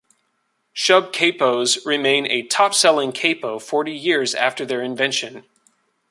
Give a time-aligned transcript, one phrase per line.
[0.73, 5.43] Shubb capos remain a "top-selling" capo forty years after their invention.